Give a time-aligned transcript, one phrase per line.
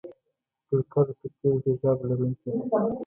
[0.67, 2.59] سرکه د سرکې د تیزابو لرونکې ده.